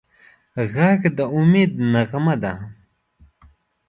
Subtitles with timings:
[0.73, 2.53] غږ د امید نغمه ده